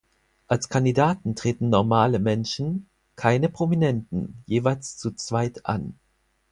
[0.47, 5.93] Als Kandidaten treten normale Menschen (keine Prominenten) jeweils zu zweit an.